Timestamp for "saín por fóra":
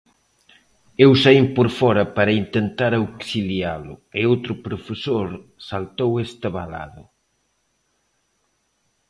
1.23-2.03